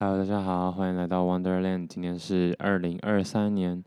[0.00, 1.88] Hello，大家好，欢迎来到 Wonderland。
[1.88, 3.82] 今天是二零二三年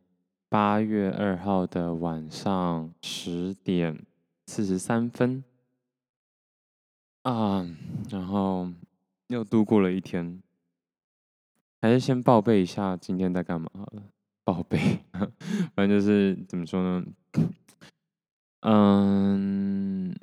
[0.50, 4.06] 八月二号的晚上十点
[4.46, 5.42] 四十三分
[7.22, 7.66] 啊，
[8.10, 8.70] 然后
[9.28, 10.44] 又度过了一天。
[11.82, 14.04] 还是先报备一下今天在干嘛好了。
[14.44, 15.00] 报备，
[15.74, 17.06] 反正就是怎么说呢？
[18.64, 20.14] 嗯，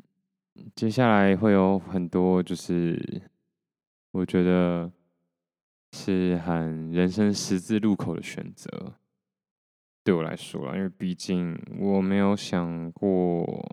[0.76, 3.22] 接下来会有很多，就是
[4.10, 4.92] 我觉得。
[5.92, 8.94] 是很人生十字路口的选择，
[10.04, 13.66] 对我来说啦，因为毕竟我没有想过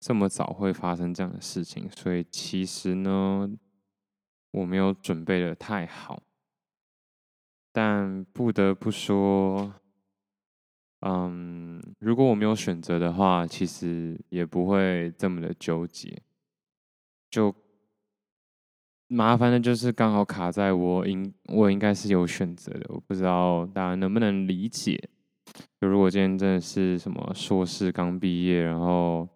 [0.00, 3.50] 这么早会发生这样的事情，所以其实呢，
[4.52, 6.22] 我没有准备的太好。
[7.72, 9.74] 但不得不说，
[11.00, 16.22] 嗯，如果我没有选择的话，其实也不会这么的纠结，
[17.28, 17.54] 就。
[19.06, 25.08] 麻烦的就是刚好卡在我应我应该是有选择的，我不知道大家能不能理解。
[25.80, 29.28] 就如果今天真的是什么硕士刚毕业，然后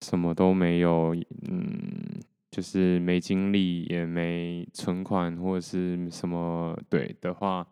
[0.00, 1.14] 什么都没有，
[1.48, 7.66] 嗯，就是没经历也没存款或者是什么对的话，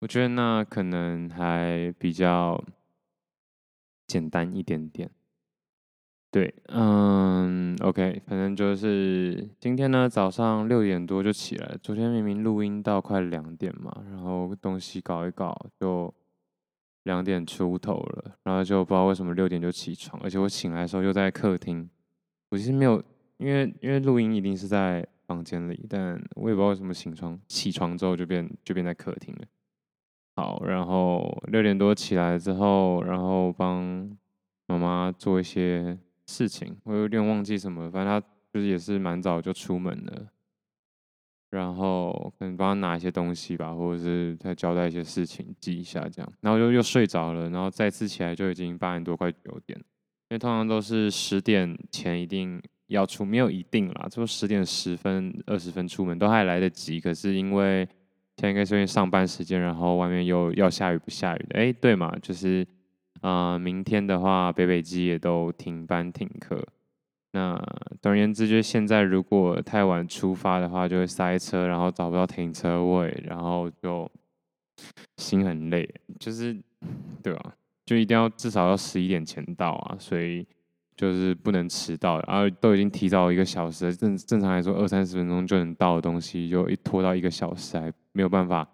[0.00, 2.62] 我觉得那可能还比较
[4.06, 5.10] 简单一点点。
[6.36, 11.78] 对，嗯，OK，反正就是今天呢，早上六点多就起来。
[11.82, 16.12] 昨天明明录音到快两点嘛，然后东西搞一搞就
[17.04, 21.88] 两点出头了，然后就不知道为什么六点就起床，而且我醒来的时候又在客厅。
[22.50, 23.02] 我其实没有，
[23.38, 29.40] 因为因为录音一定是在房间里，但我也不知道为什么起床起床之后就变就变在客厅了。
[30.34, 34.14] 好，然后六点多起来之后，然后帮
[34.66, 35.96] 妈妈做一些。
[36.26, 40.26] 事情我有点忘记什么，反正他就是也是蛮早就出门了，
[41.50, 57.86] 然后可能帮他拿一些东西吧，或者是再交代一些事情记一下这样，然后就又睡着了，然后再次起来就已经八点多快九点，因为通常都是十点前一定要出，没有一定啦，就十点十分二十分出门都还来得及，可是因为
[58.36, 62.66] 现在应该是因为上班时间，然后外面又要下雨不下雨的，哎，对嘛，就是。
[63.26, 66.64] 啊、明天的话，北北基也都停班停课。
[67.32, 67.60] 那
[68.00, 74.08] 总而言之，就是现在如果太晚出发的话，就会塞车，然后找不到停车位，然后就
[75.16, 76.56] 心很累，就是
[77.20, 77.52] 对吧？
[77.84, 80.46] 就一定要至少要十一点前到啊，所以
[80.96, 82.20] 就是不能迟到。
[82.28, 88.68] 然后都已经提早一个小时，正正常来说二三十分钟就能到的东西，就一拖到一个小时，还没有办法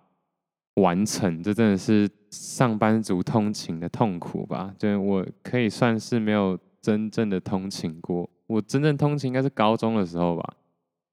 [0.74, 2.06] 完成，这真的是。
[2.32, 8.28] 上班族通勤的痛苦吧，就是我可以算是没有真正的通勤过。
[8.47, 10.54] 我真正通勤应该是高中的时候吧，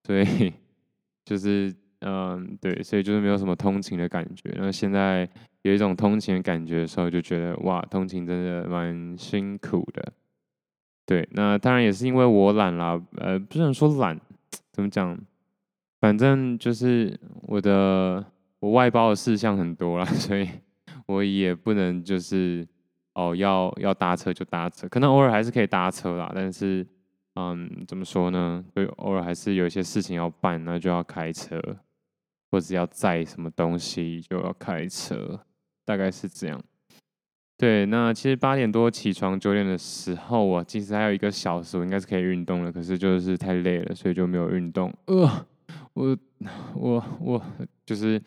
[0.06, 0.53] 所以
[1.25, 4.56] 就是 嗯，对，所以就是没有什么通勤的感觉。
[4.56, 5.29] 那现在
[5.63, 10.13] 有一种通勤的感觉的时候，就觉得哇，通勤真的蛮辛苦的。
[11.06, 14.18] 对，那当然也是因为我懒啦，呃，不能说懒，
[14.72, 15.19] 怎么讲？
[16.00, 18.25] 反正就是我的
[18.62, 20.47] 我外包的事项很多啦，所以。
[21.09, 22.68] 我也不能就是
[23.16, 26.31] 哦，要要搭车就搭车，可能偶尔还是可以搭车啦。
[26.36, 26.86] 但是，
[27.34, 28.64] 嗯，怎么说呢？
[28.75, 31.59] 就偶尔还是有一些事情要办，那就要开车，
[32.52, 35.40] 或者要载什么东西就要开车，
[35.84, 36.62] 大概是这样。
[37.58, 44.94] 对，那其实八点多起床，九点的时候我其实还有一个小时，我应该是可以运动了，可是就是太累了，所以就没有运动。
[45.08, 45.28] 呃，
[45.94, 46.16] 我
[46.76, 47.44] 我我
[47.84, 48.22] 就是。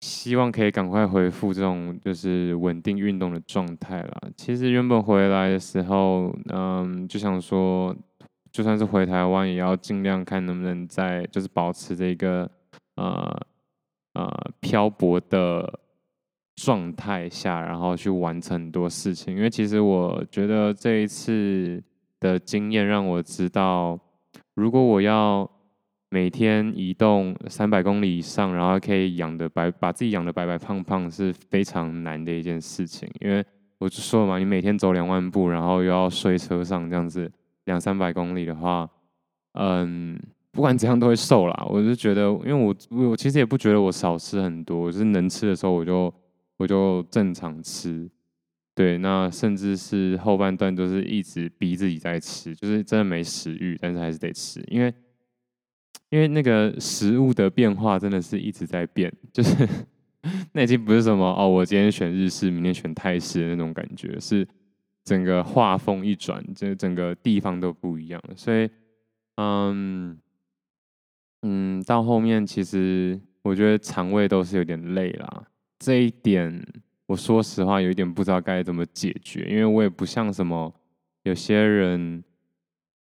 [0.00, 4.22] 希望可以赶快恢复这种就是稳定运动的状态啦。
[4.36, 7.96] 其实原本回来的时候，嗯，就想说，
[8.52, 12.48] 就算是回台湾，也要尽量看能不能在就是保持这个
[12.96, 13.40] 呃
[14.14, 14.30] 呃
[14.60, 15.80] 漂泊的
[16.56, 19.34] 状态下，然后去完成很多事情。
[19.34, 21.82] 因为其实我觉得这一次
[22.20, 23.98] 的经验让我知道，
[24.54, 25.50] 如果我要
[26.08, 33.10] 每天移动三百公里以上，然后可以养的白，把自己养的白白胖胖，是非常难的一件事情。
[33.20, 33.44] 因为
[33.78, 37.30] 我就说了嘛，你每天走两万步，然后又要睡车上这样子
[37.64, 38.88] 两三百公里的话，
[39.54, 40.16] 嗯，
[40.52, 41.66] 不管怎样都会瘦啦。
[41.68, 46.14] 我就觉得，因为我我其实也不觉得我少吃很多，就是能吃的时候我就
[46.56, 48.08] 我就正常吃。
[48.76, 54.94] 对，那甚至是后半段都是一直逼自己在吃，就是真的没食欲，但是还是得吃，因为。
[56.10, 59.68] 因为那个食物的变化真的是一直在变，就是
[60.52, 64.46] 那已经不是什么哦，我今天选日式，明天选泰式的那种感觉，是
[65.04, 68.22] 整个画风一转，这整个地方都不一样。
[68.34, 68.68] 所以，
[69.36, 70.18] 嗯
[71.42, 75.44] 嗯，到后面其实我觉得肠胃都是有点累啦。
[75.78, 76.66] 这一点，
[77.06, 80.74] 我说实话有一点不知道该怎么解决，因为我也不像什么
[81.22, 82.24] 有些人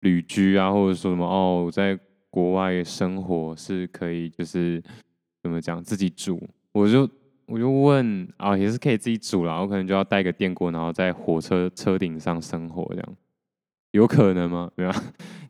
[0.00, 1.98] 旅居啊，或者说什么哦，在
[2.34, 4.82] 国外生活是可以，就是
[5.40, 6.42] 怎么讲自己煮，
[6.72, 7.08] 我就
[7.46, 13.16] 我就问啊，也是可以自己煮啦，我可能就要带个电锅，然后在火车车顶上生活这样，
[13.92, 14.68] 有可能吗？
[14.74, 15.02] 对吧？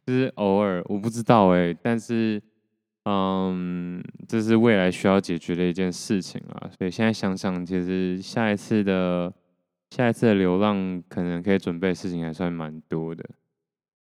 [0.07, 2.43] 就是偶尔，我不知道哎、但是。
[3.07, 9.31] 嗯，这是未来需要解决的一件事情啊，所以现在想想，其实下一次的
[9.91, 13.23] 下一次的流浪，可能可以准备事情还算蛮多的。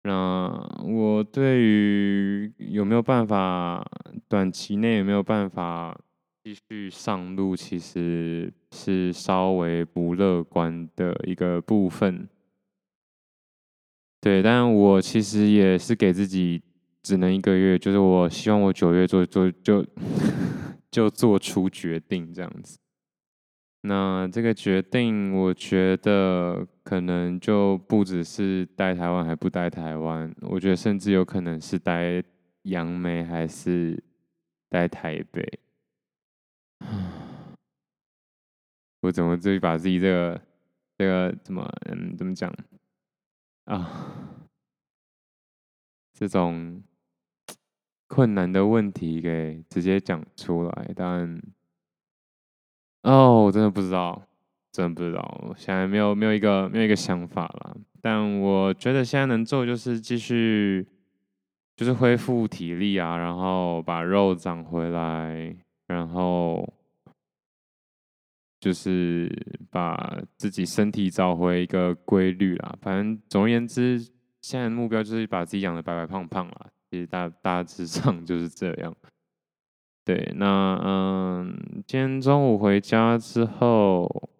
[0.05, 0.49] 那
[0.85, 3.85] 我对于有没有办法
[4.29, 5.99] 短期内有没有办法
[6.45, 12.29] 继续上路，其实是稍微不乐观的一个部分。
[14.21, 16.62] 对，但我其实也是给自己。
[17.07, 19.85] 只能一个月，就是我希望我九月做做就
[20.91, 22.79] 就做出决定这样子。
[23.87, 32.25] 那这个决定，我觉得可能就不只是待台湾还不待台湾，我觉得甚至有可能是待
[32.63, 34.03] 杨梅还是
[34.71, 35.61] 待台北。
[39.03, 40.41] 我怎么自己把自己这个
[40.97, 42.51] 这个怎么嗯怎么讲
[43.67, 44.41] 啊？
[46.15, 46.83] 这种。
[48.07, 51.43] 困难的问题给直接讲出来，但
[53.05, 54.21] 哦，我真的不知道，
[54.73, 57.77] 真的不知道，我现在没有没有一个没有一个想法了。
[58.01, 60.87] 但我觉得现在能做就是继续，
[61.77, 65.55] 就是恢复体力啊，然后把肉长回来，
[65.87, 66.67] 然后
[68.59, 69.31] 就是
[69.71, 72.75] 把自己身体找回一个规律啦。
[72.81, 73.99] 反正总而言之，
[74.41, 76.67] 现在目标就是把自己养得白白胖胖啦。
[76.91, 78.95] 其实大大致上就是这样。
[80.05, 84.31] 对，那嗯，今天中午回家之后，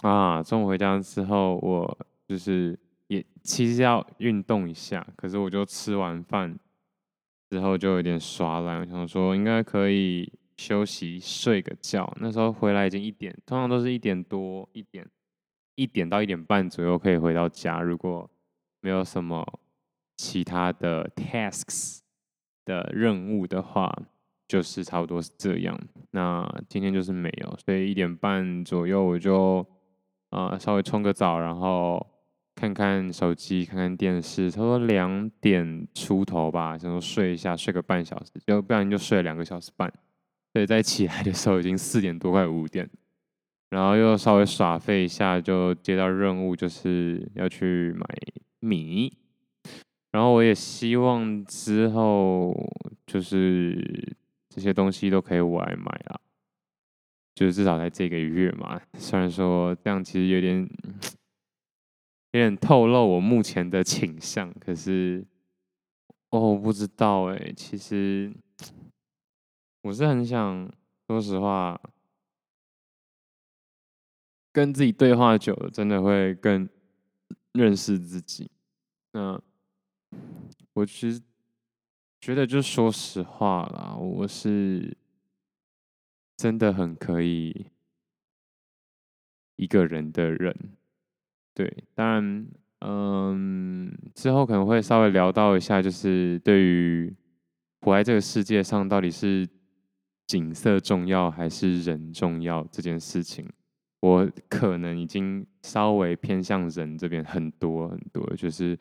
[0.00, 6.58] 啊，中午回家之后，我就是也其实要运动一下，可是我就吃完饭
[7.50, 12.10] 之后就有点耍懒，我想说应该可以休息睡个觉。
[12.20, 15.06] 那时候回来已经一点，通常都是一点多、一点、
[15.74, 18.30] 一点到一点半左右可以回到家，如果
[18.80, 19.46] 没有什么。
[20.14, 21.98] 其他的 tasks
[22.64, 23.92] 的任务的话，
[24.52, 25.80] 就是差不多是这样。
[26.10, 29.66] 那今天就是没有，所以一点半左右我就
[30.28, 32.06] 啊、稍微冲个澡，然后
[32.54, 34.50] 看看手机，看看电视。
[34.50, 39.90] 差不多两点出头吧，想说睡一下，睡个半小时，就不然就睡了两个小时半。
[40.52, 42.86] 所以再起来的时候已经四点多，快五点。
[43.70, 48.04] 然后又稍微耍废一下，就接到任务，就是要去买
[48.60, 49.16] 米。
[50.10, 52.54] 然后我也希望之后
[53.06, 54.14] 就是
[54.54, 56.20] 这些东西都可以我来买啊，
[57.34, 58.78] 就是至少在这个月嘛。
[58.98, 60.68] 虽然说这样其实有点
[62.32, 65.24] 有点透露我目前的倾向，可是
[66.28, 67.52] 哦，我不知道哎。
[67.56, 68.30] 其实
[69.80, 70.70] 我是很想
[71.06, 71.80] 说实话，
[74.52, 76.68] 跟自己对话久了，真的会更
[77.52, 78.50] 认识自己。
[79.12, 79.40] 那。
[80.74, 81.20] 我其实
[82.22, 84.96] 觉得，就说实话啦，我是
[86.36, 87.66] 真的很可以
[89.56, 90.56] 一个人的人。
[91.52, 92.46] 对，当然，
[92.78, 97.12] 嗯，之后可能会稍微聊到一下，就是对于
[97.80, 99.44] 活在这个世界上，到底是
[100.28, 103.44] 景色重要还是人重要这件事情，
[103.98, 108.78] 我可能已经稍微偏向人这边很多很多，就是。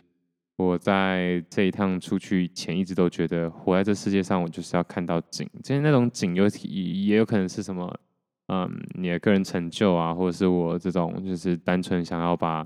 [0.61, 5.49] 我在这一趟出去前，一直都觉得活在这世界上，我就是要看到景。
[5.63, 7.99] 其实那种景有也有可能是什么，
[8.47, 12.65] 嗯，你的个人成就啊，或者是我这种就是单纯想要把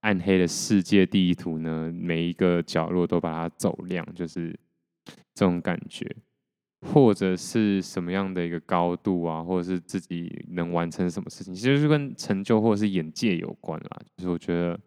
[0.00, 4.58] 暗黑的世界地图呢，每一个角落都把它走亮，就是
[5.34, 6.06] 这种感觉，
[6.80, 14.00] 或者是什么样的一个高度啊，或者是自己能完成什么事情，其实就跟成就或者是眼界有关啦。
[14.16, 14.78] 就是我觉得。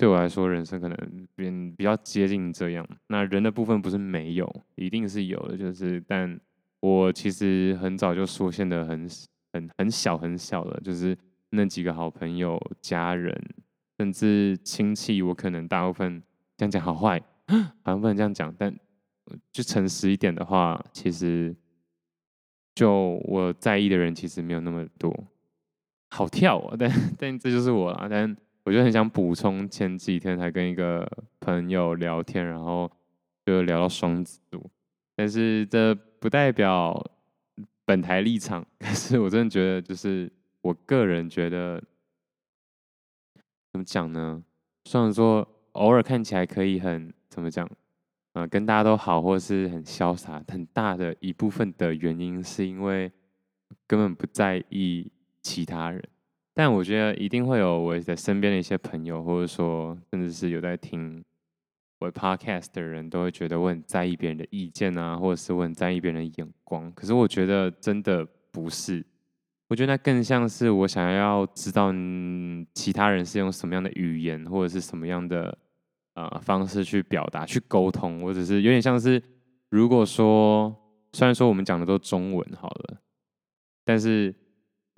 [0.00, 2.88] 对我来说，人生可能比比较接近这样。
[3.08, 5.58] 那人的部分不是没有，一定是有的。
[5.58, 6.40] 就是，但
[6.80, 9.06] 我其实很早就缩限的很
[9.52, 10.80] 很很小很小了。
[10.82, 11.14] 就是
[11.50, 13.38] 那几个好朋友、家人，
[13.98, 16.22] 甚至亲戚，我可能大部分
[16.56, 17.20] 这样讲好坏，
[17.82, 18.54] 好像不能这样讲。
[18.58, 18.74] 但
[19.52, 21.54] 就诚实一点的话，其实
[22.74, 25.14] 就我在意的人其实没有那么多。
[26.08, 26.76] 好跳啊！
[26.78, 28.06] 但 但这就是我啦。
[28.10, 32.90] 但我就很想补充，前几天才跟一个朋友聊天，然后
[33.46, 34.60] 就聊到双子座，
[35.16, 37.02] 但是这不代表
[37.84, 41.82] 本台立场， 可是我真的觉得，就是我个人觉得，
[43.72, 44.42] 怎么讲呢？
[44.84, 47.68] 虽然说偶尔看起来可以很怎么讲，
[48.34, 53.10] 呃，跟大家都好，或是很潇洒，很大的一部分的原因是因为
[53.86, 55.10] 根本不在意
[55.42, 56.02] 其他人。
[56.52, 61.22] 但我觉得一定会有我在身边的一些朋友，或者说甚至是有在听
[62.00, 66.92] 我 podcast 的人，都会觉得我很在意别人的意见啊，或者是我很在意别人的眼光。
[66.92, 69.02] 可是我觉得真的不是，
[69.68, 71.92] 我觉得那更像是我想要知道
[72.74, 75.56] 其他人是用什么样的语言，或者是什么样的
[76.14, 78.20] 呃方式去表达、去沟通。
[78.22, 79.22] 我只是有点像是，
[79.68, 80.74] 如果说
[81.12, 82.98] 虽然说我们讲的都中文好了，
[83.84, 84.34] 但是。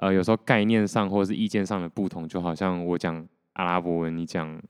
[0.02, 4.60] 呃，有时候概念上或者是意见上的不同，就好像我讲阿拉伯文，你讲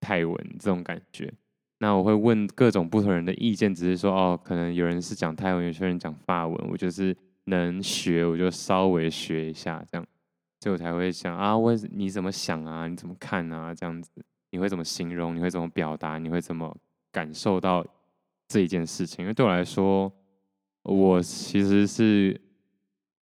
[0.00, 1.32] 泰文这种感觉。
[1.78, 10.04] 那我会问各种不同人的意见，只是说哦，可能有人是讲泰文，有些人讲法文，我就是能学，我就稍微学一下这样，
[10.58, 12.88] 所以我才会想啊，我你怎么想啊？
[12.88, 13.72] 你怎么看啊？
[13.72, 14.10] 这样子，
[14.50, 15.36] 你会怎么形容？
[15.36, 16.18] 你会怎么表达？
[16.18, 16.76] 你会怎么
[17.12, 17.86] 感受到
[18.48, 19.22] 这一件事情？
[19.22, 20.12] 因为对我来说，
[20.82, 22.40] 我其实是。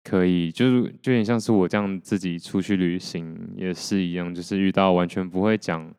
[0.05, 5.95] 可以，就是就有点像是我这样自己出去旅行也是一样，就是遇到完全不会讲，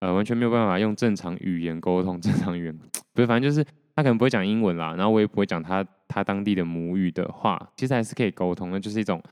[0.00, 2.78] 呃，完全没有办法用正常语言沟通， 正常语言
[3.12, 3.62] 不是，反正就是
[3.94, 9.22] 他可能不会讲英文啦，然后我也不会讲他他当地的母语的话，其实还是可以沟通的，就是一种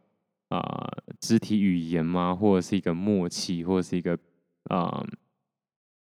[0.49, 0.61] 啊、
[1.19, 4.19] 肢体语言嘛，或者是一个默契，或者是一个
[4.65, 5.03] 啊、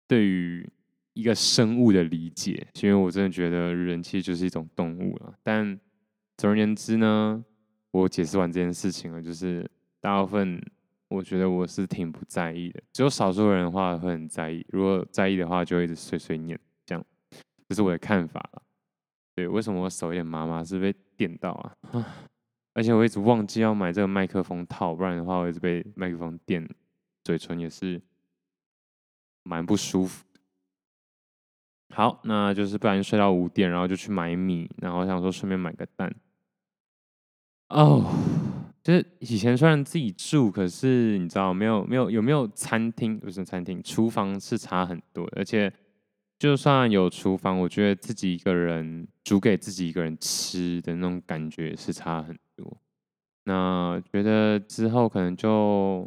[0.09, 0.69] 对于
[1.15, 5.79] 一个生物的理解，因为我真的觉得人其实就是一种动物了，但
[6.37, 7.45] 总而言之呢。
[7.93, 9.71] 我解释完这件事情了，就是
[10.01, 10.61] 大部分
[11.09, 14.67] 我觉得我是挺不在意的，只有少数人的话会很在意。
[14.71, 17.05] 如果在意的话，就会一直碎碎念，这样，
[17.69, 18.63] 这是我的看法了。
[19.35, 20.65] 对，为什么我手有点麻麻？
[20.65, 21.77] 是被电到啊？
[22.75, 26.67] 而且我一直忘记要买这个麦克风套，不然的话我一直被麦克风电，
[27.23, 28.01] 嘴唇也是
[29.43, 30.25] 蛮不舒服。
[31.95, 36.11] 好，那就是不然睡到五点，然后就去买米，然后想说顺便买个蛋。
[37.73, 38.05] 哦，
[38.83, 43.19] 就是以前虽然自己住，可是你知道没有没有有没有餐厅？
[43.19, 45.27] 不是餐厅，厨房是差很多。
[45.35, 45.73] 而且
[46.39, 52.77] 就算有厨房，我觉得自己一个人煮给自己一个人吃的那种感觉是差很多。
[53.45, 56.07] 那觉得之后可能就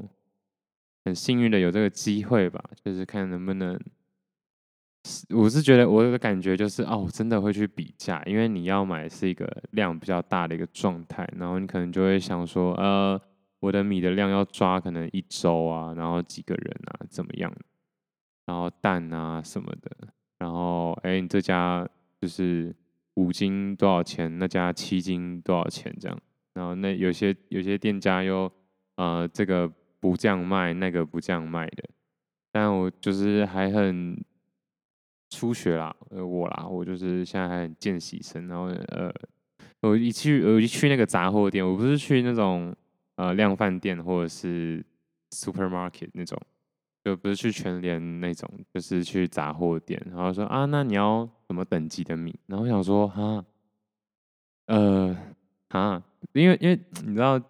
[1.03, 3.79] 很幸运的有这个机会吧，就是看能不能。
[5.29, 13.19] 我是觉得我有个感觉就是哦，我真的会去比价，因为你要买是一个量比较大的一个状态，然后你可能就会想说，呃，
[13.59, 17.53] 我的米的量要抓可能一周啊，然后几个人啊，怎么样？
[18.45, 20.07] 然后蛋啊什么的，
[20.39, 21.87] 然后哎，你这家
[22.19, 22.75] 就是
[23.13, 24.39] 五斤多少钱？
[24.39, 25.95] 那家七斤多少钱？
[25.99, 26.19] 这样，
[26.53, 28.51] 然后那有些有些店家又
[28.95, 31.83] 呃这个不这样卖，那个不这样卖的，
[32.51, 34.17] 但我就是还很。
[35.29, 39.11] 初学啦，呃，我啦，我就是现在还很见习生，然后呃，
[39.81, 42.73] 我一去我一去那个杂货店，我不是去那种
[43.15, 44.85] 呃量贩店或者是
[45.31, 46.39] supermarket 那种，
[47.03, 52.33] 就不是去全联那种，就是去杂货店，然后说啊，那你要什么等级的米？
[52.45, 53.43] 然后我想说哈，
[54.67, 55.17] 呃，
[55.69, 56.01] 哈，
[56.33, 57.41] 因为因为你知道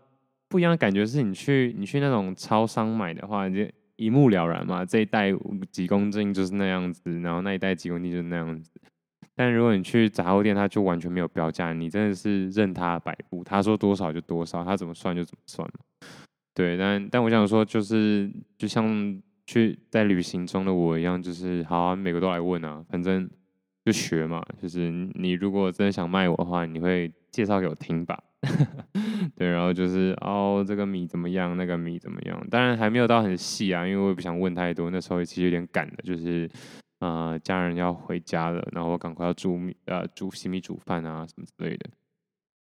[0.47, 3.71] 不一样的感觉是你去你去那种超商买的话，你就。
[3.95, 5.31] 一目了然嘛，这一袋
[5.71, 8.71] 几公斤就是那样子，然后那一袋几公斤就是那样子。
[9.37, 15.69] 但如果你去杂货店，它就完全没有标价，你真的是任它摆布，他说多少就多少，他怎么算就怎么算。
[16.53, 23.29] 对，但但我想说，就是就像去在旅行中的我一样，就是好啊，每个都来问啊，反正
[23.83, 24.41] 就学嘛。
[24.61, 28.17] 就是你如果真的想卖我的话，你会介绍给我听吧。
[29.35, 31.55] 对，然后就是哦，这个米怎么样？
[31.57, 32.47] 那个米怎么样？
[32.49, 34.89] 当然还没有到很细啊，因为我也不想问太多。
[34.89, 36.49] 那时候其实有点赶的，就是
[36.99, 41.89] 呃，家人要回家了，然后我赶快要煮米，呃，煮洗米煮饭啊什么之类的。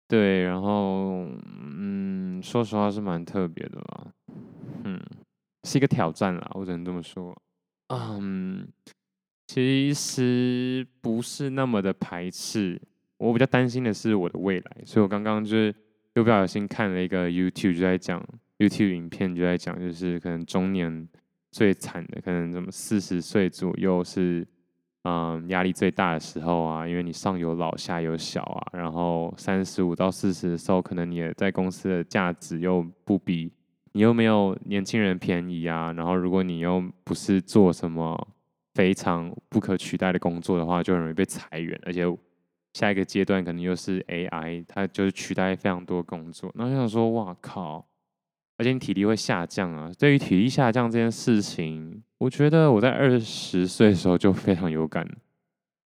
[0.08, 4.06] 对，然后嗯，说实话是蛮特别的啦，
[4.84, 5.00] 嗯，
[5.64, 7.36] 是一个挑战啦，我只能这么说。
[7.88, 8.66] 嗯，
[9.46, 12.80] 其实不是那么的排斥。
[13.18, 15.74] 我比较担心的是我的未来，所以我刚刚就是
[16.14, 18.22] 又不小心看了一个 YouTube，就在讲
[18.58, 21.08] YouTube 影片，就在讲就是可能中年
[21.50, 24.46] 最惨的，可能什么四十岁左右是
[25.04, 33.50] 嗯压力最大的时候啊，因为你上有老下有小啊，然后三十五到四十的时候，可能你也在公司的价值又不比
[33.92, 38.28] 你又没有年轻人便宜啊，然后如果你又不是做什么
[38.74, 42.04] 非常不可取代的工作的话，就很容易被裁员，而且。
[42.76, 46.52] 下一个阶段可能又是 AI，它就是取代非常多工作。
[46.54, 47.88] 然后就想说，哇靠！
[48.58, 49.90] 而且你体力会下降啊。
[49.98, 55.08] 对于体力下降这件事情，我觉得我在二十岁的时候就非常有感，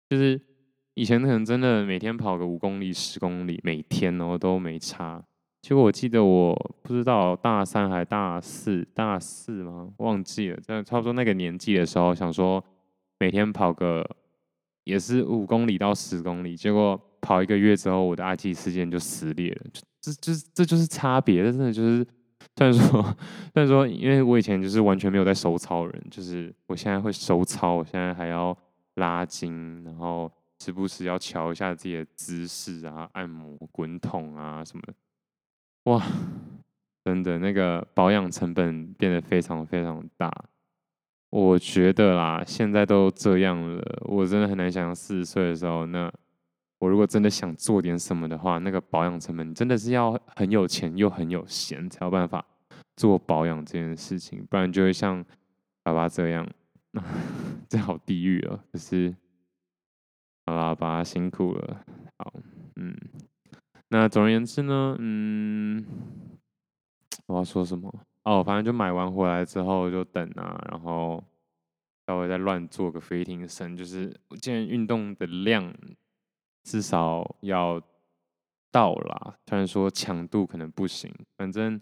[0.10, 0.40] 就是
[0.94, 5.22] 以前可能真的每天跑个五公里、十公里，每天哦都没差。
[5.62, 9.92] 结果我记得我不知道大三还大四，大四吗？
[9.98, 12.64] 忘记了，在差不多那个年纪的时候，想说
[13.20, 14.10] 每天跑个。
[14.88, 19.62] 也是五公里到十公里，结果跑一个月之后，我的阿基事件就撕裂了。
[19.74, 21.44] 就这、这、这就是差别。
[21.44, 22.08] 这真的就是，
[22.56, 23.04] 虽然说，
[23.54, 28.58] 虽然说，因为我以前就是完全没有在收操人，就是我现在会收操，我现在还要
[28.96, 30.32] 拉筋，然后
[30.64, 34.94] 时不时要瞧一下自己的姿势啊，按摩、滚筒啊什么的。
[35.92, 36.02] 哇，
[37.04, 40.32] 真的那个保养成本变得非常非常大。
[41.40, 46.12] 我觉得啦，现在都这样了，我真的很难想象四十岁的时候，那
[46.80, 52.44] 我如果真的想做点什么的话，那个保养成本真的是要很有钱又很有闲才有办法
[52.96, 55.24] 做保养这件事情，不然就会像
[55.84, 56.50] 爸爸这样，
[57.70, 58.60] 这好地狱哦。
[58.72, 59.16] 可是，
[60.48, 61.86] 好啦，爸爸辛苦了。
[62.18, 62.34] 好，
[62.78, 62.98] 嗯，
[63.90, 65.86] 那总而言之呢，嗯，
[67.28, 67.94] 我要说什么？
[68.28, 71.24] 哦，反正就买完回来之后就等啊，然后
[72.06, 75.74] 稍微再乱做个飞挺身，就是我今天运动的量
[76.66, 77.82] 至少要
[78.70, 79.34] 到啦。
[79.48, 81.80] 虽然说强度可能不行，反正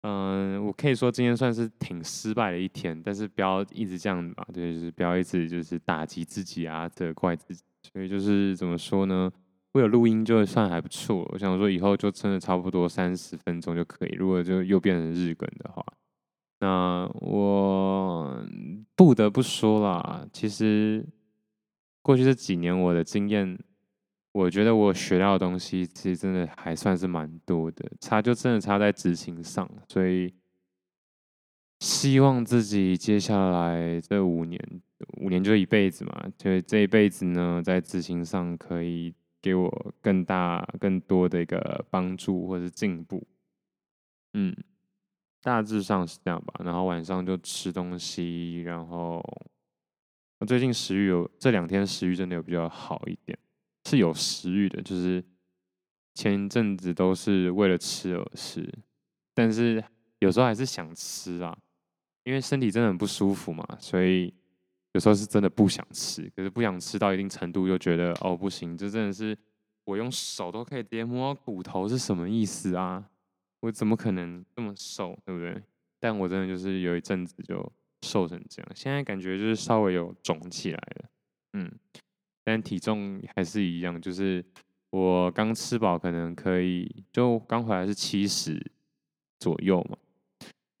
[0.00, 7.62] 嗯、我可以说今天算是挺失败的一天，但是不要一直这样子嘛，对，就是不要一直就是打击自己啊，责怪自己。
[7.92, 9.30] 所以就是怎么说呢？
[9.72, 14.14] 我有录音就算还不错，我想说以后就真的差不多三十分钟就可以。
[14.16, 15.82] 如果就又变成日更的话，
[16.60, 18.44] 那我
[18.94, 21.02] 不得不说啦，其实
[22.02, 23.58] 过去这几年我的经验，
[24.32, 29.66] 我觉得我学到的东西其实真的还算是蛮多的，差就真的差在执行上。
[29.88, 30.34] 所以
[31.80, 34.60] 希望自己接下来这五年，
[35.22, 39.14] 五年就一辈子嘛，就这一辈子呢，在执行上可以。
[39.42, 43.26] 给我更大、更多的一个帮助或者是进步，
[44.34, 44.56] 嗯，
[45.42, 46.54] 大致上是这样吧。
[46.64, 49.20] 然后晚上就吃东西，然后
[50.38, 53.36] 我最近食欲有这两天食欲真的有比较好一点，
[53.84, 55.22] 是有食欲的，就是
[56.14, 58.72] 前一阵子都是为了吃而吃，
[59.34, 59.82] 但是
[60.20, 61.58] 有时候还是想吃啊，
[62.22, 64.32] 因为身体真的很不舒服嘛，所以。
[64.92, 69.36] 有时候是真的不想吃，可是不想吃到一定程度，又觉得哦不行，这真的是
[69.84, 73.08] 我用手都可以直接摸骨头，是什么意思啊？
[73.60, 75.62] 我怎么可能这么瘦，对不对？
[75.98, 81.04] 但我真的就是有一阵子就瘦成这样，现在感觉就是稍微有肿起来了，
[81.52, 81.72] 嗯，
[82.44, 84.44] 但体重还是一样，就是
[84.90, 88.60] 我刚吃饱可能可以，就刚回来是七十
[89.38, 89.96] 左右嘛。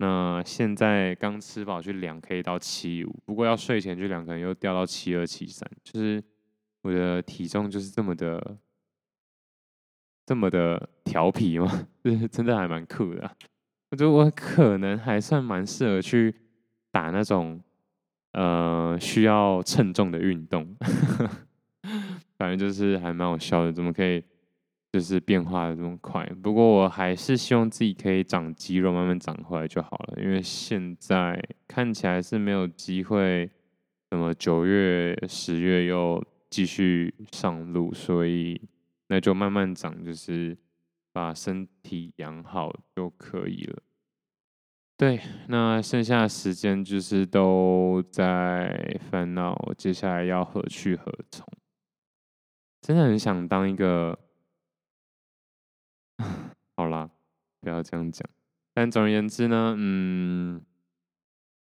[0.02, 6.20] 那现在刚吃饱去量可以到七五，不过要睡前去量可能又掉到七二七三，就是
[6.80, 8.58] 我的体重就是这么的
[10.26, 13.30] 这么的调皮吗， 就是真的还蛮酷的。
[13.90, 16.34] 我觉得我可能还算蛮适合去
[16.90, 17.62] 打那种
[18.32, 20.76] 呃需要称重的运动，
[22.36, 24.20] 反正就是还蛮好笑的，怎么可以？
[24.92, 30.22] 就是变化的这么快，不过我还是希望自己可以长肌肉，慢慢长回来就好了。
[30.22, 33.50] 因为现在看起来是没有机会，
[34.10, 38.60] 那么九月、十月又继续上路，所以
[39.08, 40.54] 那就慢慢长，就是
[41.10, 43.82] 把身体养好就可以了。
[44.98, 51.46] 对，那剩下的时间就是都在烦恼接下来要何去何从。
[52.82, 54.18] 真的很想当一个。
[56.76, 57.10] 好啦，
[57.60, 58.28] 不要这样讲。
[58.74, 60.60] 但总而言之呢，嗯，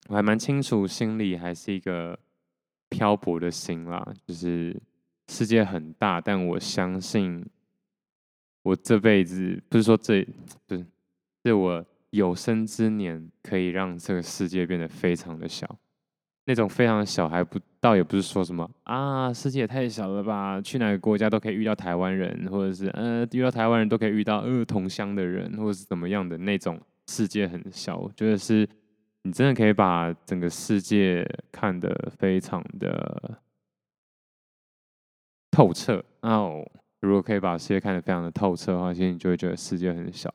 [0.08, 2.20] 我还蛮清楚，心里还是一个
[2.90, 4.06] 漂泊的心啦。
[4.28, 4.80] 就是
[5.28, 7.44] 世界很大，但我相信
[8.62, 10.24] 我这辈子不是说这，
[10.68, 10.86] 不是，
[11.44, 15.80] 是我有生之年可以让这个世界变得非常的小。
[16.52, 20.60] 那种非常小，还不倒也不是说什么啊，世界也太小了吧？
[20.60, 27.96] 去哪个国家都可以遇到台湾人，或者是呃，遇到台湾人都可以遇到呃同乡的人，或者是怎么样的那种世界很小。
[27.96, 28.68] 我觉得是
[29.22, 33.40] 你真的可以把整个世界看得非常的
[35.52, 36.04] 透彻。
[36.24, 40.34] 哦，如果可以把世界看得非常的透彻的话，其实你就会觉得世界很小。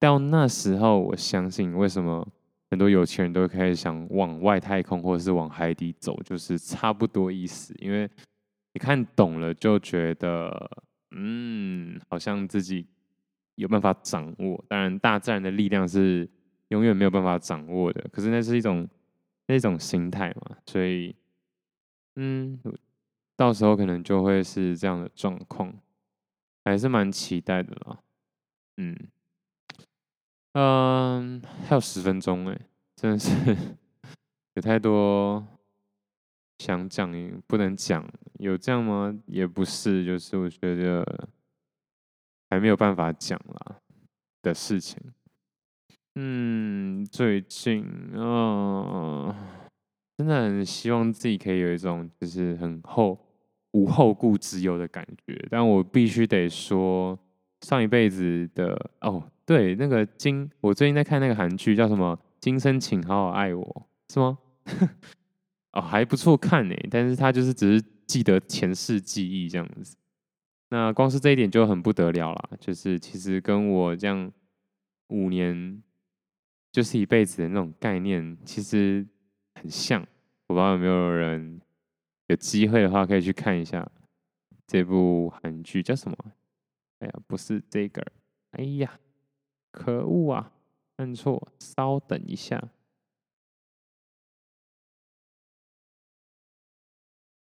[0.00, 2.26] 到那时候，我相信为什么。
[2.72, 7.74] 很多有钱人都开始想往外太空或者是往海底走，就是差不多意思。
[7.78, 8.08] 因为
[8.72, 10.70] 你看懂了就觉得，
[11.10, 12.86] 嗯，好像自己
[13.56, 14.64] 有办法掌握。
[14.68, 16.26] 当然，大自然的力量是
[16.68, 18.88] 永远没有办法掌握的，可是那是一种
[19.48, 21.14] 那种心态嘛，所以，
[22.16, 22.58] 嗯，
[23.36, 25.70] 到时候可能就会是这样的状况，
[26.64, 27.98] 还是蛮期待的啦。
[28.78, 28.96] 嗯，
[30.52, 32.60] 嗯，还有十分钟哎，
[32.96, 33.56] 真的是
[34.54, 35.46] 有太多。
[36.58, 37.10] 想讲
[37.48, 39.12] 不能讲，有这样吗？
[39.26, 41.28] 也不是，就是我觉得
[42.48, 43.80] 还没有办法讲啦
[44.42, 44.96] 的事情。
[46.14, 47.84] 嗯，最近
[48.16, 49.34] 啊、
[50.16, 53.18] 真的很希望自己可以有一种就是很后
[53.72, 57.18] 无后顾之忧的感觉，但我必须得说，
[57.62, 64.38] 上一辈子的哦，对，那个今我最近在看那个韩剧叫什么《今生请好好爱我》，是吗？
[65.72, 69.96] 哦，还不错看呢，但是他就是只是记得前世记忆这样子，
[70.68, 72.50] 那光是这一点就很不得了啦。
[72.60, 74.30] 就是其实跟我这样
[75.08, 75.82] 五年
[76.70, 79.06] 就是一辈子的那种概念，其实
[79.54, 80.06] 很像。
[80.48, 81.60] 我不知道有没有人
[82.26, 83.90] 有机会的话，可以去看一下
[84.66, 86.16] 这部韩剧叫什么？
[87.02, 88.00] 哎呀，不是这个，
[88.52, 89.00] 哎呀，
[89.72, 90.52] 可恶啊，
[90.96, 92.70] 按错，稍等一下。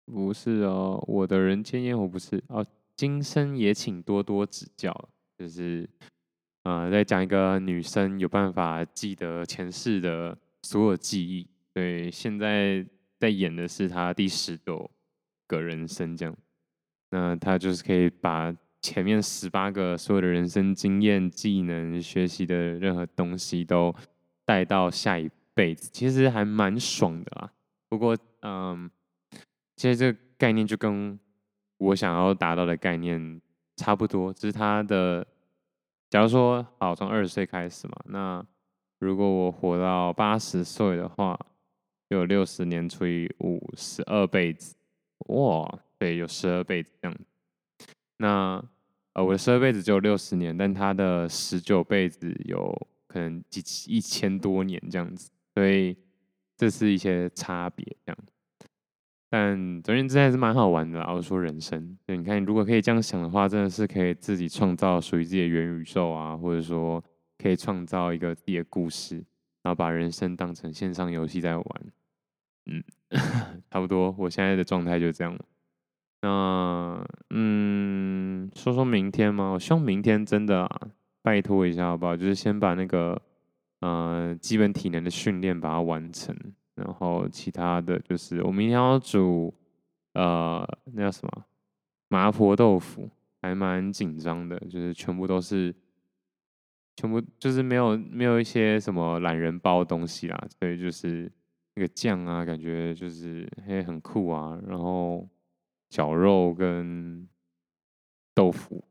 [0.06, 2.66] 不是哦，我的人间烟火不是哦。
[2.96, 4.94] 今生也请多多指教，
[5.38, 5.90] 就是
[6.64, 11.46] 呃，在讲一个女生有办法记得前世的所有记忆。
[11.74, 12.86] 对，现在
[13.20, 14.90] 在演的是她第十九
[15.48, 16.38] 个人生，这样。
[17.10, 23.94] 那她就是可以把前面十八个所有的人生经验、技能、学习的任何东西都
[24.46, 27.52] 带到下一辈子，其实还蛮爽的啦。
[27.88, 28.90] 不过，嗯。
[29.78, 31.20] 其实这个概念就跟
[31.78, 33.42] 我想要达到的概念
[33.78, 35.26] 差不多，只是它的，
[36.08, 38.46] 假如说好从二十岁开始嘛，那
[39.00, 41.40] 如果我活到八十岁的话，
[42.10, 44.76] 有六十年除以五，十二辈子，
[45.30, 47.18] 哇，对，有十二辈子这样。
[48.22, 48.64] 那
[49.14, 52.72] 呃，我的十二辈子只有六十年，但他的十九辈子有
[53.08, 55.98] 可能几一千多年这样子，所以
[56.56, 58.18] 这是一些差别这样。
[59.28, 61.00] 但总而言之还是蛮好玩的。
[61.00, 67.04] 然后说人生，你看，如果可以这样想的话，真的是可以自己创造属于自己的元宇宙啊，或者说
[67.38, 69.16] 可以创造一个自己的故事，
[69.64, 71.66] 然后把人生当成线上游戏在玩。
[72.68, 72.84] 嗯，
[73.72, 75.46] 差不多，我现在的状态就这样了。
[76.22, 79.52] 那嗯，说说明天吗？
[79.52, 80.82] 我希望明天真的啊，
[81.22, 82.16] 拜托一下好不好？
[82.16, 83.22] 就是先把那个
[83.80, 86.36] 呃基本体能的训练把它完成。
[86.74, 89.54] 然后其他的就是，我明天要煮，
[90.14, 91.46] 呃，那叫什么
[92.08, 93.08] 麻婆豆腐，
[93.42, 95.76] 还蛮紧张的，就是全部都是，
[96.96, 101.32] 全部就是没有没有一些什么懒人包东西啦，所以就是
[101.76, 105.28] 那个酱啊，感觉就是嘿很酷啊，然后
[105.92, 107.30] 绞肉跟
[108.34, 108.84] 豆腐，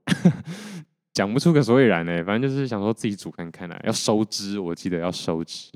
[1.13, 5.73] 讲不出个所以然呢，反正就是想说自己煮看看啦，要收汁，我记得要收汁，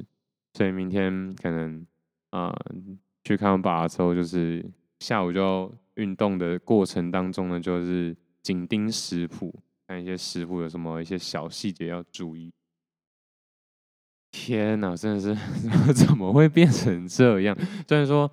[0.52, 1.84] 所以明天可能。
[2.30, 2.52] 啊、
[3.22, 9.54] 去看完爸爸之后，就是下午就运动的过程当中呢，就是紧盯食谱，
[9.86, 12.52] 看一些食谱有什么一些小细节要注意。
[14.32, 15.32] 天哪，真的是
[15.94, 17.56] 怎么会变成这样？
[17.86, 18.28] 虽然说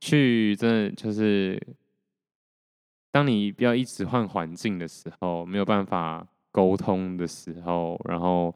[0.00, 1.56] 去真的就是，
[3.14, 8.52] 当你不要一直换环境的时候，没有办法沟通的时候，然后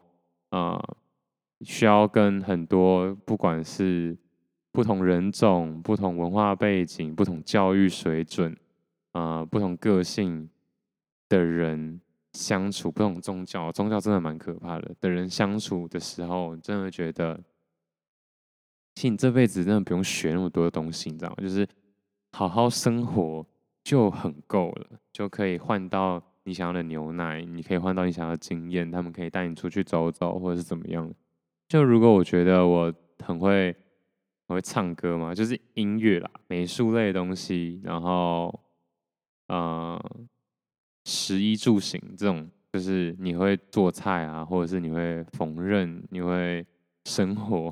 [0.49, 0.77] 啊、
[1.61, 4.17] 需要跟很多不管是。
[4.71, 8.55] 不同人种、不同文化背景、不同教育水准，
[9.13, 10.47] 啊、不同个性
[11.27, 11.99] 的人
[12.33, 14.95] 相处，不同宗教，宗教真的蛮可怕的。
[15.01, 17.35] 的人相处的时候，真的觉得，
[18.93, 21.37] 其实你这辈子真的不用学那么多的东西，你知道吗？
[21.41, 21.67] 就是
[22.33, 23.43] 好好生活
[23.89, 31.11] 就很够了，就可以换到你想要的牛奶，你可以换到你想要的经验，他们可以带你出去走走，或者是怎么样。
[31.67, 33.75] 就如果我觉得我很会。
[34.47, 35.35] 我会唱歌嘛？
[35.35, 38.59] 就是音乐啦，美术类的东西，然后，
[39.47, 40.03] 呃，
[41.05, 46.65] 食衣住行这种，就是你会做菜啊，或者是你会缝纫，你会
[47.05, 47.71] 生活，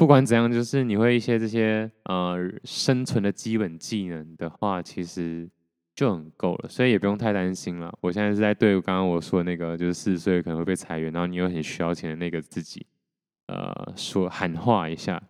[0.00, 5.46] 不管怎样，就是你会一些这些呃生存的基本技能的话，其实
[5.94, 7.92] 就很够了，所以也不用太担心了。
[8.00, 12.86] 我现在是在对刚刚我说的那个，就是四十岁可能会被裁员，然后你又很需要钱的那个自己，
[13.48, 15.22] 呃，说喊话一下。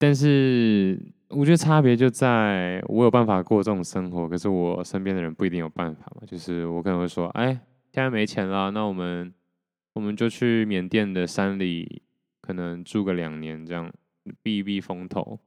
[0.00, 6.26] 但是我觉得差别就在我有办法过这种生活，可是我身边的人不一定有办法嘛。
[6.26, 7.52] 就是我可能会说，哎，
[7.92, 9.32] 现在没钱了，那我们
[9.92, 12.02] 我们就去缅甸的山里，
[12.42, 13.90] 可能住个两年，这样
[14.42, 15.38] 避一避风头。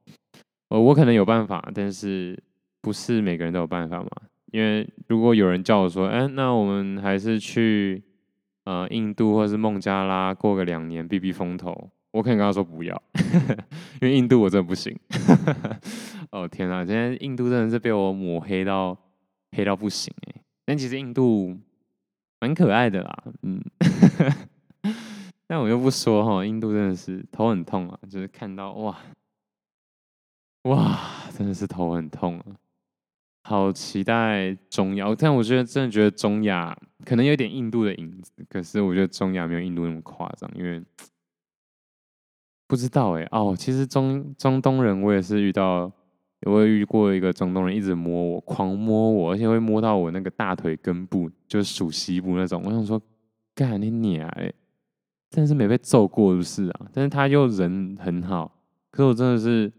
[0.70, 2.42] 我我可能有办法，但是
[2.82, 4.10] 不是每个人都有办法嘛？
[4.52, 8.02] 因为如果有人叫我说，哎，那我们还是去
[8.64, 11.92] 呃印度或是孟加拉过个两年避避风头。
[12.12, 13.04] 我可能跟他说不要，
[14.02, 14.98] 因为印度我真的不行。
[16.32, 18.98] 哦天啊，今天印度真的是被我抹黑到
[19.52, 20.42] 黑到不行哎！
[20.66, 21.58] 但其实印度
[22.40, 23.62] 蛮可爱的啦，嗯。
[25.48, 28.98] 但我又不说哈，印度真的是头很痛啊，就是看到哇
[30.64, 31.00] 哇，
[31.38, 32.46] 真的是头很痛啊。
[33.44, 40.84] 好期待中亚，但我觉得真的觉得中亚可能有点印度的影子，可是我觉得中亚没有印度那么夸张，因为。
[42.68, 45.92] 不知道哎、哦，其实中中东人我也是遇到，
[46.48, 52.64] 我也遇过一个中东人一直摸我，狂摸我，而且会摸到我那个大腿根部，就是属膝部那种。
[52.66, 53.00] 我想说，
[53.54, 54.52] 干你娘哎，
[55.36, 56.88] 真是没被揍过不是啊？
[56.94, 58.50] 但是他又人很好，
[58.90, 59.70] 可是我真的是，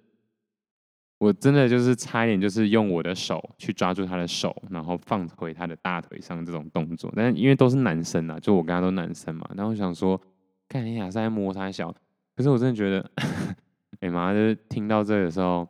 [1.16, 7.10] 我真的就是差一点就是用我的手去抓住他的手，然后放回他的大腿上这种动作。
[7.16, 10.20] 但是因为都是男生啊，就我跟他都男生嘛，然后我想说，
[10.68, 11.90] 看你娘是在摸他小。
[12.36, 13.10] 可是我真的觉得，
[14.00, 15.66] 哎妈，就是听到这个的时候，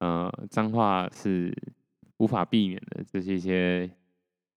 [0.00, 1.54] 呃，脏话是
[2.16, 3.88] 无法避免的，这是一些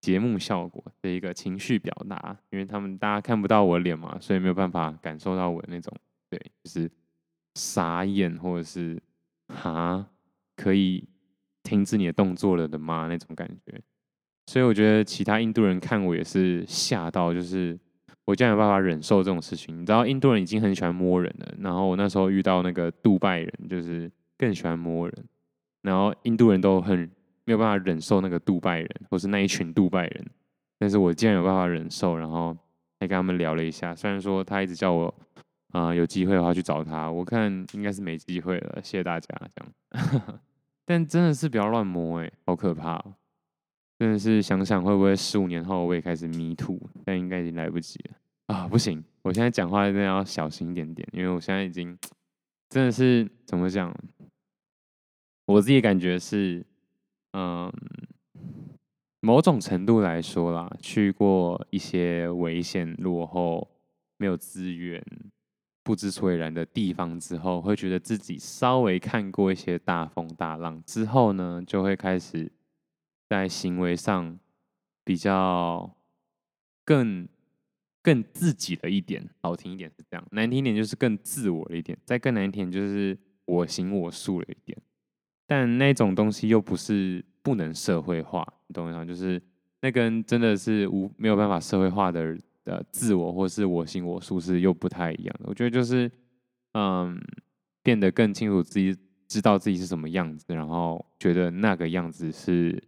[0.06, 5.92] 节目效果的一个情绪表达，因为他们大家看不到我脸嘛，所以没有办法感受到我的那种，
[6.30, 6.92] 对，就是
[7.56, 9.02] 傻眼或者是
[9.48, 10.06] 哈，
[10.56, 11.04] 可以
[11.64, 13.08] 停止你的动作了的吗？
[13.10, 13.82] 那种感觉，
[14.46, 17.80] 所以我觉得其他印度人看我也是吓到，就是。
[18.28, 25.26] 我竟然有办法忍受这种事情，你知道印度人已经很喜欢摸人了，然后我那时候遇到那个杜拜人，就是更喜欢摸人，
[25.84, 27.08] 然后印度人都很
[27.46, 30.26] 没有办法忍受那个杜拜人，或是那一群杜拜人，
[30.78, 32.56] 但是我竟然有办法忍受，然后
[33.00, 35.14] 还跟他们聊了一下，虽然说他一直叫我
[35.72, 40.40] 啊、有机会的话去找他，我看应该是没机会了，谢谢大家这样，
[40.86, 43.04] 但真的是不要乱摸哎，好可怕。
[43.98, 48.16] 真的是想想会不会十五年后我也开始迷途但应该已经来不及了
[48.48, 48.68] 啊！
[48.68, 51.98] 不行，我现在讲话真的要小心一点点，因为我现在已经
[52.70, 53.94] 真的是怎么讲？
[55.46, 56.66] 我自己感觉是，
[57.36, 57.70] 嗯，
[59.20, 63.68] 某种程度来说啦，去过一些危险、落后、
[64.16, 65.04] 没有资源、
[65.84, 72.52] 不知所以然的地方之后，会觉得自己稍微看过一些大风大浪之后呢，就会开始。
[73.28, 74.40] 在行为上
[75.04, 75.98] 比较
[76.86, 77.28] 更
[78.04, 84.78] 更自己的一点，好听一点是这样，难听一点就是更自我的一点，再更难听就是我行我素了一点。
[85.46, 89.06] 但那种东西又不是不能社会化，你懂吗？
[89.06, 89.42] 就是
[89.82, 95.46] 那跟真的是无没有办法社会化的的自我或是我行我素是又不太一样的。
[95.46, 96.12] 我觉得就是
[96.74, 97.20] 嗯，
[97.84, 102.82] 变得更清楚自己，知道自己是什么样子，然后觉得那个样子是。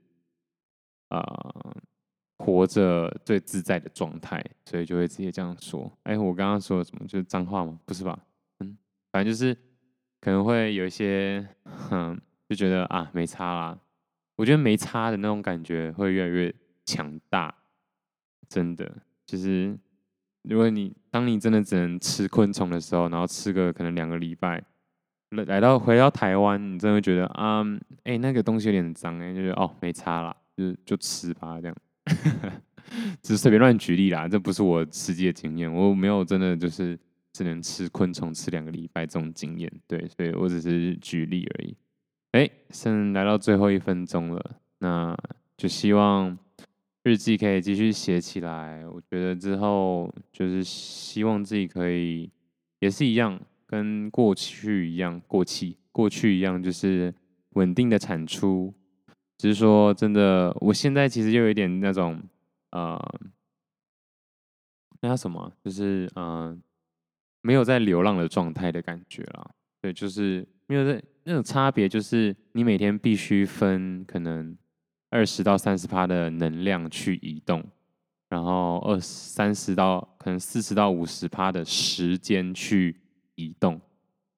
[1.10, 1.24] 啊、
[2.40, 5.90] 活着最自在的状态，所以就会直接这样说。
[6.04, 7.08] 哎，我刚刚说了什么？
[7.08, 7.80] 就是脏话吗？
[7.86, 8.20] 不是吧？
[8.60, 8.78] 嗯，
[9.10, 9.56] 反正就是
[10.20, 13.78] 可能会有一些，哼，就觉得啊，没差啦。
[14.36, 16.54] 我觉得没差的那种感觉会越来越
[16.86, 17.54] 强大。
[18.48, 18.90] 真的，
[19.26, 19.78] 就是
[20.44, 24.64] 如果你当你真的只能吃昆虫的时候，然后吃个可能两个礼拜，
[25.32, 27.64] 来来到回到台湾，你真的会觉得啊，
[28.04, 30.36] 哎，那个东西有点脏，哎，就觉得哦，没差啦。
[30.56, 31.76] 就就吃吧，这样，
[33.22, 36.98] 只是随便乱举例啦，这不是我实际的经验，我没有真的就是
[37.32, 41.78] 只能吃昆虫吃两个礼拜这种经验，对，所以我只是举例而已。
[42.38, 45.18] 哎，剩来到最后一分钟了，那
[45.58, 46.38] 就希望
[47.02, 48.86] 日记可以继续写起来。
[48.86, 52.30] 我觉得之后就是希望自己可以
[52.78, 57.12] 也是一样，跟过去一样，过气过去一样，就是
[57.54, 58.72] 稳定的产出。
[59.40, 62.22] 只是说真的，我现在其实又有一点那种，
[62.70, 63.00] 呃，
[65.02, 65.52] 那叫什么？
[65.64, 66.58] 就是嗯、呃，
[67.42, 69.50] 没有在流浪的状态的感觉了。
[69.82, 74.58] 对，就是没有在那种差别，就是你每天必须分可能
[75.10, 77.62] 二十到三十趴的能量去移动，
[78.30, 83.00] 然后二三十到可能四十到五十趴的时间去
[83.36, 83.80] 移动。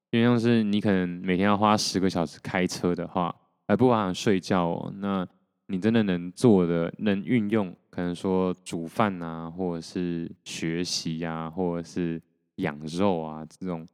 [0.10, 3.34] 因为像是你可能每天要花十个小时开车的话。
[3.68, 5.28] 而不晚上睡觉哦，那
[5.68, 12.20] 你真的能做的、能运用，可能说煮饭啊，或者是学习呀、啊，或者是
[12.56, 13.86] 养肉啊，这种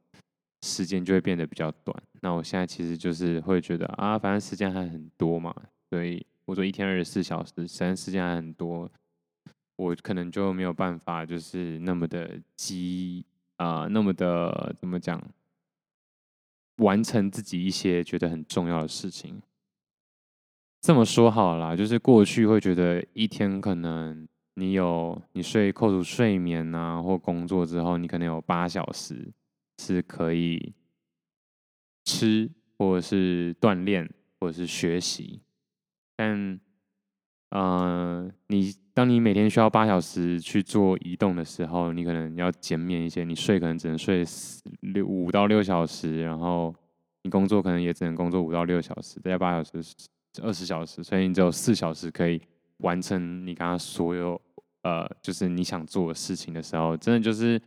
[0.66, 1.96] 时间就会变得比较短。
[2.20, 5.54] 那我现在其实就是会觉得啊，反正时间还很多嘛，
[5.88, 8.90] 所以我说一天二十四小时，反正时间还很多，
[9.76, 13.24] 我可能就没有办法就是那么的急
[13.56, 15.22] 啊、那么的怎么讲，
[16.78, 19.40] 完成自己一些觉得很重要的事情。
[20.82, 29.26] 这么说好了啦，就是过去会觉得一天可能你有你睡扣除睡眠啊或工作之后，你可能有八小时
[29.78, 30.74] 是可以
[32.04, 34.08] 吃或者是锻炼
[34.38, 35.40] 或者是学习，
[36.16, 36.60] 但
[37.50, 44.24] 呃，你当你每天需要八小时去做移动的时候，你可能要减免一些，你睡可能只能睡
[44.80, 46.74] 六五到六小时，然后
[47.22, 49.94] 你工作可能也只能工作五到六小时，再加八小时。
[50.42, 52.38] 二十小时，所以你只有四小时可以
[52.80, 54.38] 完成你刚刚所有
[54.82, 57.58] 呃，就是你想做的事情的时候，真的就是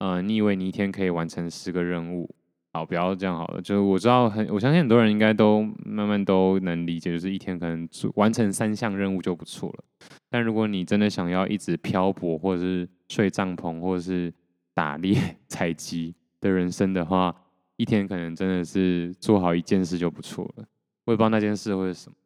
[0.00, 2.28] 呃，你以为你一天可以完成十个任务，
[2.72, 3.60] 好，不要这样好了。
[3.60, 9.84] 就是我知道很，我相信很多人应该都慢慢都能理解，就是一天可能完成三项任务就不错了。
[10.30, 14.32] 但如果你真的想要一直漂泊，或者是睡帐篷，或者是
[14.72, 17.34] 打猎 采集的人生的话，
[17.76, 20.64] 一天可能真的是做好一件事就不错了。
[21.04, 22.16] 我也不知道那件事会是什么，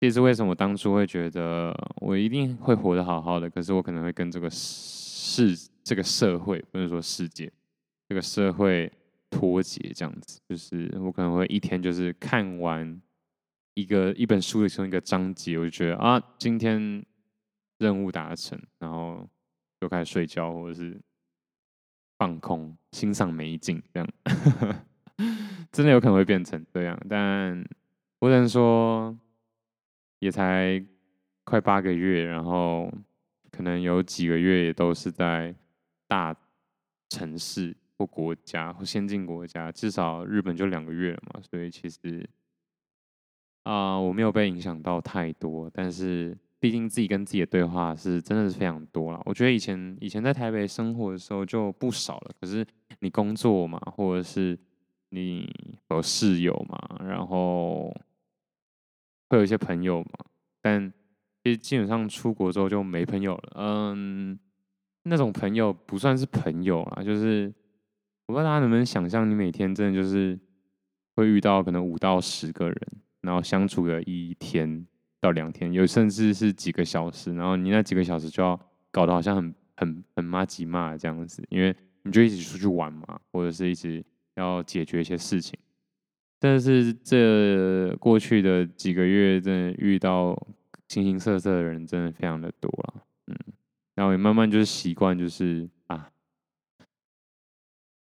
[0.00, 5.54] 这也是为什么我当初会觉得我一定会活得好好的，可是我可能会跟这个世、
[5.88, 7.50] 这个社会，不能说世界，
[8.06, 8.92] 这个社会
[9.30, 10.38] 脱节这样子。
[10.46, 13.00] 就是我可能会一天就是看完
[13.72, 17.02] 一个一本书的其中一个章节，我就觉得啊，今天
[17.78, 19.26] 任务达成，然后
[19.80, 21.00] 就开始睡觉或者是
[22.18, 24.08] 放空，欣赏美景，这样
[25.72, 27.66] 真的有可能会变成这样，但。
[28.20, 29.16] 我只能说，
[30.18, 30.84] 也才
[31.44, 32.92] 快八个月，然后
[33.52, 35.54] 可能有几个月也都是在
[36.08, 36.34] 大
[37.08, 42.28] 城市或国家或先进国家，至少日本就两个月了嘛，所以其实
[43.62, 45.70] 啊、我没有被影响到太多。
[45.72, 49.22] 但是毕竟自己跟自己的对话是真的是非常多了。
[49.26, 52.66] 我觉得以前以前在台北生活的时候就不少了，可是
[52.98, 54.58] 你工作嘛，或者是
[55.10, 55.48] 你
[55.90, 57.94] 有室友嘛，然后。
[59.30, 60.24] 会有一些朋友嘛，
[60.62, 60.90] 但
[61.44, 63.52] 其实基本上出国之后就没朋友了。
[63.56, 64.38] 嗯，
[65.08, 67.52] 那种朋友不算是朋友啦，就是
[68.26, 70.38] 我不知道大家能不能想象，你每天真的就是
[71.16, 72.76] 会遇到可能五到十个人，
[73.22, 74.86] 然后相处个一天
[75.20, 78.58] 到两天，有甚至是几个小时，然后你那几个小时就要
[78.90, 84.04] 搞得好像很很很麻吉嘛这样子，因为你就一起出去玩嘛，或者是一直
[84.36, 85.58] 要解决一些事情。
[86.40, 90.34] 但是这过去的几个月，真的遇到
[90.86, 93.36] 形形色色的人，真的非常的多了，嗯，
[93.98, 96.08] 然后也慢慢就是习惯，就是啊，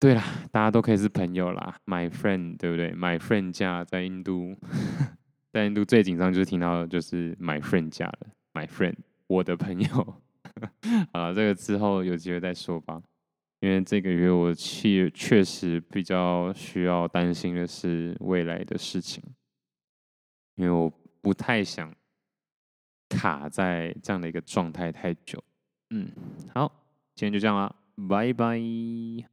[0.01, 4.57] 对啦，大家都可以是朋友啦，my friend，对不对？my friend 家在印度，
[5.53, 9.89] 在印度最紧张就是听到就是 my friend 家了，my friend，我的朋友，
[11.13, 13.03] 好了，这个之后有机会再说吧。
[13.61, 19.23] 因为这个月我确确实比较需要担心的是未来的事情，
[20.55, 21.95] 因为我不太想
[23.11, 25.45] 卡在这样的一个状态太久。
[25.95, 26.11] 嗯，
[26.55, 26.73] 好，
[27.15, 27.75] 今天就这样啦，
[28.09, 29.32] 拜拜。